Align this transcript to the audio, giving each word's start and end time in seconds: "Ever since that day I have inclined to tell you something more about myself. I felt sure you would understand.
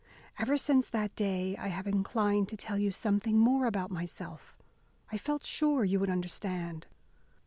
"Ever 0.39 0.57
since 0.57 0.89
that 0.89 1.15
day 1.15 1.55
I 1.57 1.67
have 1.67 1.85
inclined 1.85 2.49
to 2.49 2.57
tell 2.57 2.79
you 2.79 2.89
something 2.89 3.37
more 3.37 3.67
about 3.67 3.91
myself. 3.91 4.57
I 5.11 5.19
felt 5.19 5.45
sure 5.45 5.83
you 5.83 5.99
would 5.99 6.09
understand. 6.09 6.87